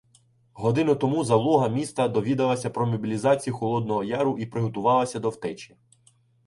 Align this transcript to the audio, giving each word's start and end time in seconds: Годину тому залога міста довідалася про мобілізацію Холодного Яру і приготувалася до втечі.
Годину 0.53 0.95
тому 0.95 1.23
залога 1.23 1.67
міста 1.67 2.07
довідалася 2.07 2.69
про 2.69 2.85
мобілізацію 2.87 3.53
Холодного 3.53 4.03
Яру 4.03 4.37
і 4.39 4.45
приготувалася 4.45 5.19
до 5.19 5.29
втечі. 5.29 5.75